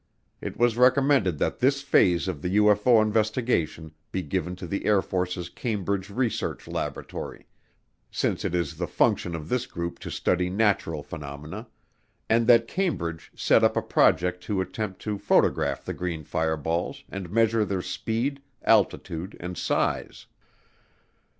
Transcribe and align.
It 0.41 0.57
was 0.57 0.77
recommended 0.77 1.37
that 1.37 1.59
this 1.59 1.83
phase 1.83 2.27
of 2.27 2.41
the 2.41 2.57
UFO 2.57 3.03
investigation 3.03 3.91
be 4.11 4.23
given 4.23 4.55
to 4.55 4.65
the 4.65 4.85
Air 4.87 4.99
Force's 5.03 5.47
Cambridge 5.47 6.09
Research 6.09 6.67
Laboratory, 6.67 7.45
since 8.09 8.43
it 8.43 8.55
is 8.55 8.77
the 8.77 8.87
function 8.87 9.35
of 9.35 9.47
this 9.47 9.67
group 9.67 9.99
to 9.99 10.09
study 10.09 10.49
natural 10.49 11.03
phenomena, 11.03 11.67
and 12.27 12.47
that 12.47 12.67
Cambridge 12.67 13.31
set 13.35 13.63
up 13.63 13.77
a 13.77 13.81
project 13.83 14.41
to 14.45 14.59
attempt 14.59 15.03
to 15.03 15.19
photograph 15.19 15.85
the 15.85 15.93
green 15.93 16.23
fireballs 16.23 17.03
and 17.09 17.29
measure 17.29 17.63
their 17.63 17.83
speed, 17.83 18.41
altitude, 18.63 19.37
and 19.39 19.55
size. 19.55 20.25